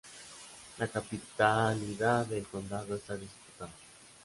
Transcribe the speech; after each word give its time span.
La 0.79 0.87
capitalidad 0.87 2.25
del 2.25 2.47
condado 2.47 2.95
está 2.95 3.15
disputada. 3.15 3.71